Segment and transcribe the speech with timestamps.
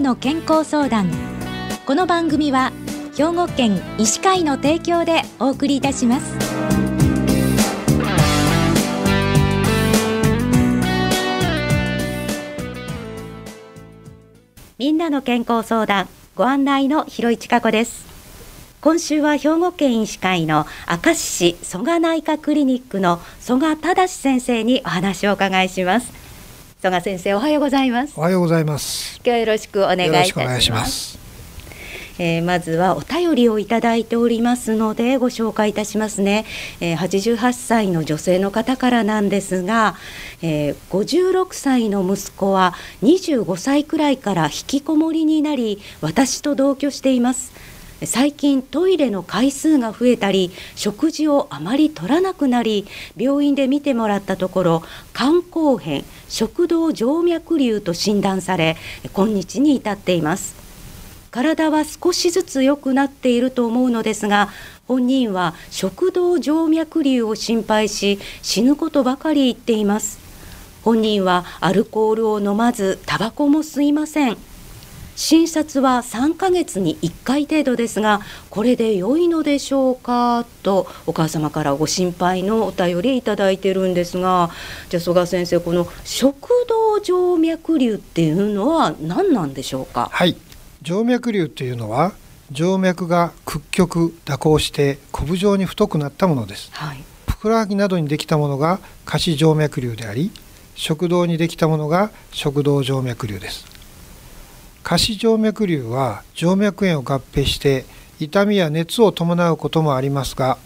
[0.00, 1.10] の健康相談。
[1.86, 2.72] この番組は
[3.16, 6.36] 兵庫県医師会の提供でお送りいたします。
[14.78, 18.06] みんなの健康相談ご案内の広市加子です。
[18.80, 20.66] 今週は兵庫県医師会の
[21.04, 21.20] 明石
[21.54, 26.21] 市蘇我内科クリニックの蘇我忠先生にお話をお伺いします。
[26.82, 28.14] 曽我先生おはようございます。
[28.16, 29.20] おはようございます。
[29.24, 31.16] 今日よろしくお願いいたします。
[32.18, 36.44] えー、まずはお便りをいただいておりますのでご紹介いたしますね、
[36.80, 39.94] えー、88歳の女性の方からなんですが、
[40.42, 47.52] えー、56歳の息子は25歳くらいから引きこもりになり私と同居しています
[48.06, 52.86] 最近トイレの回数が増えたり食事をあまり取らなくなり
[53.16, 54.82] 病院で見てもらったところ
[55.14, 58.76] 肝硬変食道静脈瘤と診断され
[59.12, 60.60] 今日に至っています。
[61.30, 64.50] 体は少しずつ良くなっていると思うのですが
[64.86, 70.20] 本人は食道静脈瘤を心配し死ぬことばかり言っています。
[70.82, 74.36] 本人はアルコールを飲まずタバコも吸いません。
[75.14, 80.44] 診察は3ヶ月に1回程度ですがこれで良いのでしょうか？
[80.62, 84.50] とお母様からご心配のお便りいただいてるんですが
[84.88, 90.08] じゃあ曽我先生この食道静脈瘤っていうのは何なんでしょうか？
[90.12, 90.36] はい。
[90.84, 92.12] 静脈瘤というのは
[92.52, 100.30] 静脈が屈曲蛇行してコブ状に太くなったものです、はい、ふくらはぎなどにできたものが下肢静脈瘤であり
[100.74, 103.64] 食道にできたものが食道静脈瘤です
[104.82, 107.84] 下肢静脈瘤は静脈炎を合併して
[108.18, 110.58] 痛みや熱を伴うこともありますが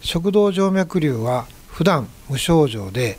[0.00, 3.18] 食道静脈瘤は普段無症状で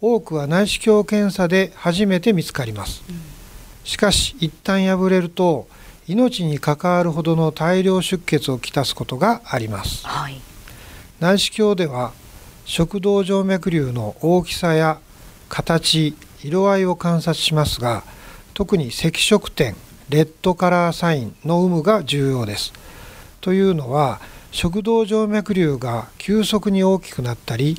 [0.00, 3.02] 多くは内視鏡検査で初めて見つかります、
[3.84, 5.66] しかし一旦破れると
[6.06, 10.38] 命に関わるほどの大量出血をきたすことがあります、はい、
[11.20, 12.12] 内視鏡では
[12.66, 14.98] 食道静脈瘤の大きさや
[15.48, 18.04] 形色合いを観察しますが
[18.52, 19.74] 特に赤色点
[20.08, 22.72] レッドカラーサインの有無が重要です。
[23.40, 24.20] というのは
[24.50, 27.76] 食道静脈瘤が急速に大きくなったり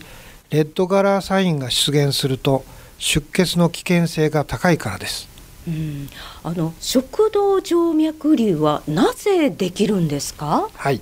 [0.50, 2.66] レッドカラーサインが出現すると
[2.97, 5.28] 出血の危険性が高いからです。
[5.68, 6.09] うん、
[6.44, 10.69] あの食道静脈瘤はなぜできるんですか？
[10.74, 11.02] はい、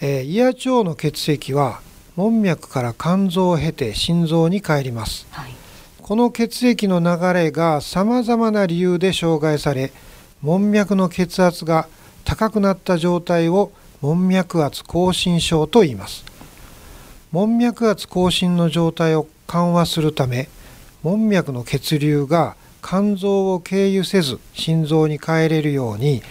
[0.00, 1.80] えー、胃や腸の血液は
[2.16, 5.26] 門脈から肝臓を経て心臓に帰ります。
[5.30, 5.54] はい、
[6.02, 9.92] この血液の流れがさまざまな理由で障害され
[10.42, 11.86] 門脈の血圧が
[12.24, 16.24] 高くなった状態を門脈圧亢進症と言います。
[17.32, 20.48] 門脈圧亢進の状態を緩和するため
[21.02, 26.22] 門脈の血流が肝臓を経由せず心臓に帰れるように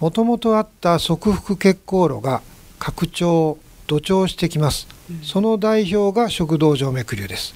[0.00, 2.42] もともとあった側腹血行路が
[2.78, 4.88] 拡張土調してきます、
[5.22, 7.54] その代表が食道静脈瘤です。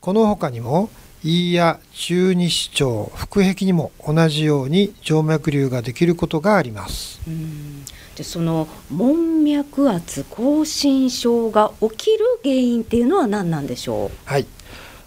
[0.00, 0.90] この他にも
[1.24, 7.20] 胃や中二指腸腹壁にも同じように静脈瘤ができることがあります。
[8.16, 14.10] でその門脈圧亢進症が起きる原因っていうのは何なんでしょう？
[14.24, 14.46] はい。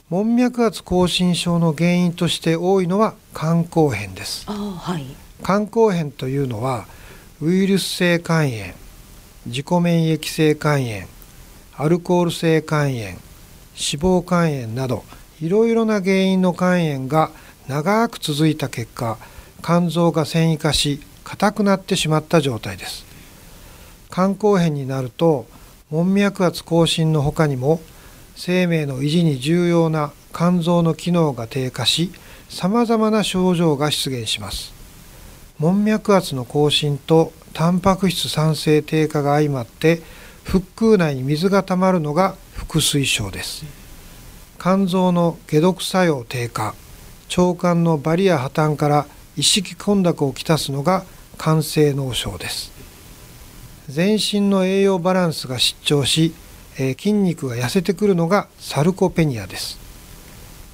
[0.10, 4.46] 門脈圧亢進症の原因として多いのは肝硬変です。
[4.48, 5.06] あ、はい、
[5.44, 6.86] 肝硬変というのは
[7.42, 8.74] ウイルス性肝炎
[9.48, 11.08] 自己免疫性肝炎
[11.76, 13.18] アルコール性肝炎脂
[13.76, 15.04] 肪肝炎など
[15.46, 17.30] いろいろな原因の肝炎が
[17.68, 19.20] 長く続いた結果
[19.64, 23.06] 肝臓が繊維化し硬くなってしまった状態です。
[24.12, 25.46] 肝硬変になると
[25.92, 27.80] 門脈圧更新の他にも
[28.36, 32.12] 生命の維持に重要な肝臓の機能が低下し
[32.50, 34.74] さまざまな症状が出現します。
[35.60, 40.02] 門脈圧の更新とタンパク質酸性低下が相まって
[40.44, 42.36] 腹腔内に水がたまるのが
[42.68, 43.85] 腹水症です。
[44.68, 46.74] 肝臓の解毒作用低下
[47.38, 49.06] 腸管のバリア破綻から
[49.38, 51.06] 意識混濁をきたすのが
[51.38, 52.72] 肝性脳症です。
[53.88, 56.34] 全身の栄養バランスが失調し、
[56.80, 59.78] えー、筋肉が痩せてくるのがサルコペニアです。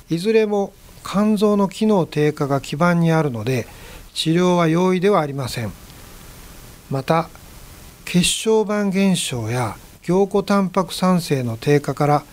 [0.09, 0.71] いずれも
[1.03, 3.67] 肝臓の機能低下が基盤にあるので
[4.13, 5.73] 治療は容易ではありません。
[6.89, 7.27] また
[8.05, 12.23] 血小板減少や凝固タンパク酸性の低下から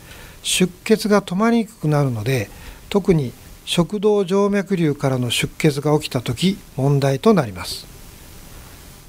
[0.42, 2.50] 出血が止まりにくくなるので
[2.88, 3.32] 特に
[3.64, 7.86] 食道静脈瘤からの出血が起きた時問題となります。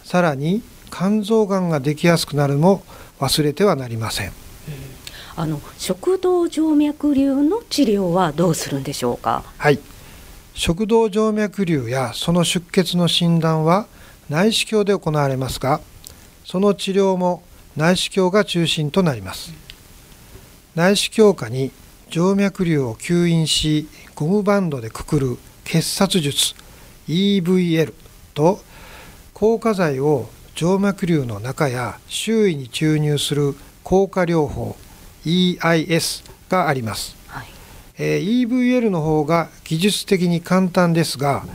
[0.03, 0.61] さらに
[0.91, 2.83] 肝臓がんができやすくなるも
[3.19, 4.31] 忘れてはなりません、
[5.35, 9.43] あの食道静脈瘤の治療はどうするんでしょうか？
[9.57, 9.79] はい。
[10.55, 13.87] 食道静脈瘤やその出血の診断は
[14.29, 15.79] 内視鏡で行われますが
[16.43, 17.43] その治療も
[17.77, 19.53] 内視鏡が中心となります
[20.75, 21.71] 内視鏡下に
[22.11, 26.55] 静脈瘤を吸引しゴムバンドでくくる結紮術
[27.07, 27.93] EVL
[28.33, 28.59] と
[29.33, 34.75] 硬化剤を静脈瘤の中や周囲に注入する硬化療法
[35.25, 37.47] EIS があります、はい。
[37.97, 41.45] えー、EVL の方が技術的に簡単ですが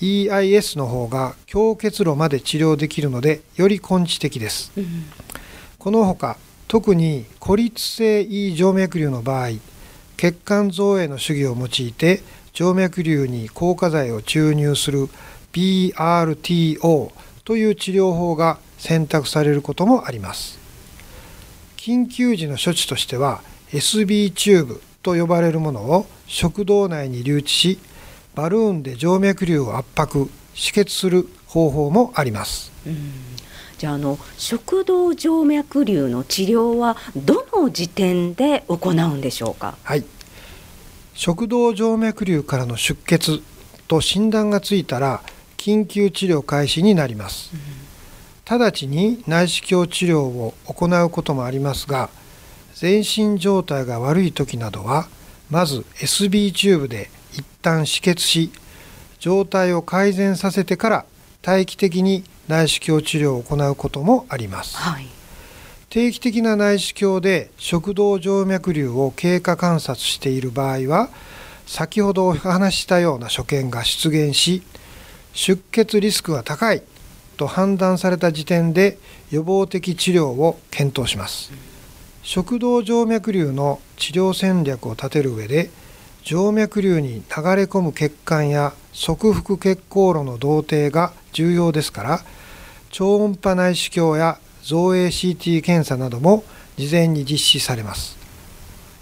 [0.00, 4.86] EIS の方が強結露まで治療できるのでより根治的です、うん、
[5.78, 6.36] このほか
[6.68, 9.50] 特に孤立性 E 静脈瘤の場合
[10.16, 12.22] 血管造影の主義を用いて
[12.52, 15.08] 静脈瘤に硬化剤を注入する
[15.52, 17.12] BRTO
[17.44, 20.58] という治療法が選択されることもあります。
[21.76, 27.78] 緊急時の処置としては SB チューブと呼ばれるものを食道内に留置し
[28.34, 32.72] バルーンで静脈瘤を圧迫止血する方法もあります、
[33.78, 39.76] じゃあの食道静脈瘤の治療はどの時点で行うんでしょうか？
[39.82, 40.04] はい。
[41.14, 43.40] 食道静脈瘤からの出血
[43.86, 45.22] と診断がついたら
[45.56, 47.60] 緊急治療開始になります、うん、
[48.58, 52.10] 直ちに内視鏡治療を行うこともありますが
[52.74, 55.06] 全身状態が悪い時などは
[55.50, 58.50] まず SB チューブで一旦止血し
[59.20, 61.06] 状態を改善させてから
[61.46, 65.06] 待機的に内視鏡治療を行うこともあります、はい。
[65.90, 71.08] 定期的な内視鏡で食道静脈瘤を経過観察している場合は
[71.66, 74.62] 先ほどお話したような所見が出現し
[75.32, 76.82] 出血リスクが高い
[77.36, 78.98] と判断された時点で
[79.30, 81.52] 予防的治療を検討します。
[82.22, 85.70] 食道静脈瘤の治療戦略を立てる上で
[86.24, 87.20] 静脈瘤に流
[87.54, 92.20] れ込む血管や側腹血行路の同定が重要ですから
[92.90, 96.42] 超音波内視鏡や造影 CT 検査なども
[96.78, 98.16] 事前に実施されます。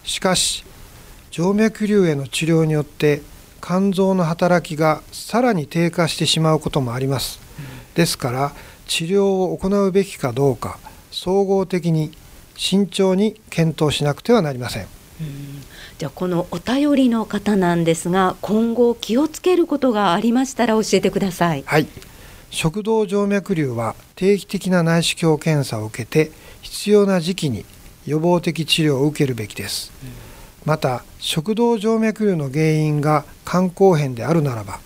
[0.02, 0.64] しかし
[1.30, 3.22] 静脈瘤への治療によって
[3.62, 7.38] 肝臓の働きがさらに低下してしまうこともあります、
[7.94, 8.52] ですから
[8.88, 10.80] 治療を行うべきかどうか
[11.12, 12.10] 総合的に
[12.56, 14.88] 慎重に検討しなくてはなりません、
[15.98, 21.62] じゃあこのお便りの方なんですが今後気をつけることがありましたら教えてください。
[21.66, 21.86] はい。
[22.52, 26.30] 食道静脈瘤は定期的な内視鏡検査を受けて
[26.60, 27.64] 必要な時期に
[28.06, 30.10] 予防的治療を受けるべきです、うん、
[30.66, 34.80] また食道静脈瘤の原因が肝硬変であるならば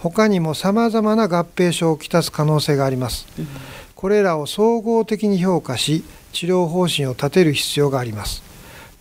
[0.00, 3.46] 他にもさまざまな合併症をきたす可能性があります、うん、
[3.94, 8.42] これらを総合的に評価し治療方針を立てる必要があります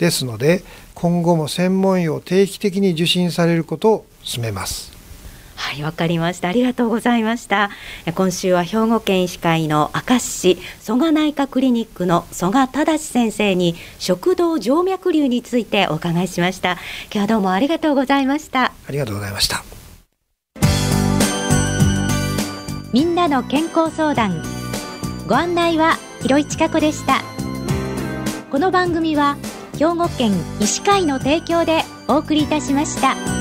[0.01, 0.63] ですので
[0.95, 4.92] 今後も専門医を定期的に受診されることを勧めます。
[5.56, 6.50] はいわかりました。
[6.50, 7.69] ありがとうございました。
[8.15, 16.71] 今週は兵庫県医師会の明石市蘇我内科クリニックの蘇我忠先生に食道静脈瘤についてお伺いしました。
[16.71, 16.80] 今
[17.12, 18.74] 日はどうもありがとうございました。
[18.88, 19.63] ありがとうございました。
[22.91, 24.43] みんなの健康相談。
[25.27, 27.22] ご案内は広市千佳子でした。
[28.50, 29.38] この番組は
[29.81, 33.40] 兵庫県医師会の提供でお送りいたしました。